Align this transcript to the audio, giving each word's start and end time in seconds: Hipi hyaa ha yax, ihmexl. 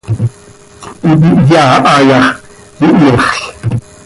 Hipi 1.01 1.29
hyaa 1.47 1.75
ha 1.85 1.93
yax, 2.09 2.27
ihmexl. 2.85 3.39